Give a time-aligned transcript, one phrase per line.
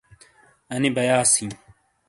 [0.73, 1.51] انی بیاص ہیں